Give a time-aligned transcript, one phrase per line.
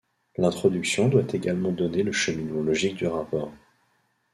[0.39, 3.51] L'introduction doit également donner le cheminement logique du rapport.